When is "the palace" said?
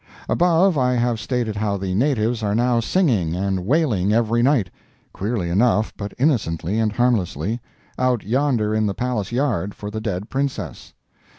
8.87-9.31